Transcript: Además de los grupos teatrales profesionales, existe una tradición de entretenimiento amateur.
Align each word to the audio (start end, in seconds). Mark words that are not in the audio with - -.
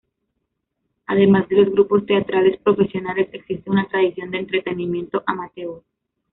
Además 1.05 1.47
de 1.47 1.57
los 1.57 1.69
grupos 1.73 2.07
teatrales 2.07 2.59
profesionales, 2.61 3.29
existe 3.33 3.69
una 3.69 3.87
tradición 3.87 4.31
de 4.31 4.39
entretenimiento 4.39 5.21
amateur. 5.27 5.83